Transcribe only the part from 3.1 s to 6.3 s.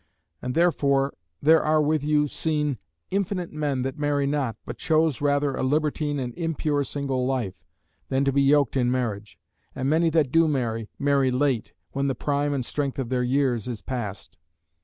infinite men that marry not, but chose rather a libertine